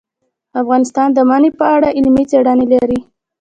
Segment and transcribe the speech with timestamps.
[0.61, 2.99] افغانستان د منی په اړه علمي څېړنې لري.